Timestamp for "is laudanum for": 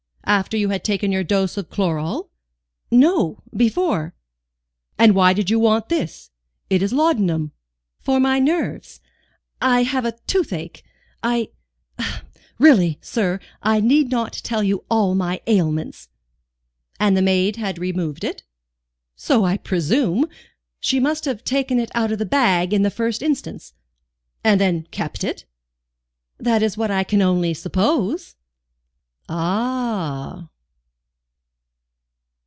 6.81-8.17